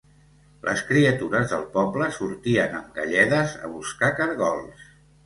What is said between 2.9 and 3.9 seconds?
galledes a